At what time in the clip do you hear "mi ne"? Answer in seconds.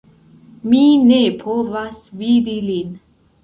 0.69-1.21